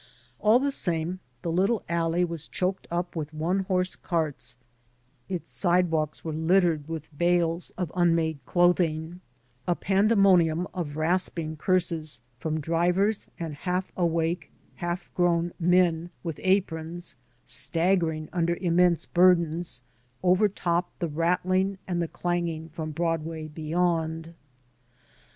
All 0.39 0.57
the 0.57 0.71
same, 0.71 1.19
the 1.43 1.51
little 1.51 1.83
alley 1.87 2.25
was 2.25 2.47
choked 2.47 2.87
up 2.89 3.15
with 3.15 3.31
one 3.31 3.59
horse 3.65 3.95
carts, 3.95 4.55
its 5.29 5.51
sidewalks 5.51 6.25
were 6.25 6.33
littered 6.33 6.87
with 6.89 7.15
bales 7.15 7.71
140 7.75 8.09
SHIRTS 8.09 8.39
AND 8.39 8.45
PHILOSOPHY 8.47 8.87
of 8.87 8.87
unmade 8.87 9.19
clothing, 9.19 9.21
a 9.67 9.75
pandemonium 9.75 10.67
of 10.73 10.97
rasping 10.97 11.55
curses 11.55 12.21
from 12.39 12.59
drivers 12.59 13.27
and 13.37 13.53
half 13.53 13.91
awake, 13.95 14.49
half 14.77 15.13
grown 15.13 15.53
men 15.59 16.09
with 16.23 16.39
aprons, 16.41 17.15
staggering 17.45 18.27
under 18.33 18.55
immense 18.59 19.05
burdens, 19.05 19.83
overtopped 20.23 20.97
the 20.97 21.09
rattling 21.09 21.77
and 21.87 22.01
the 22.01 22.07
clanging 22.07 22.69
from 22.69 22.89
Broadway 22.89 23.47
beyond. 23.47 24.33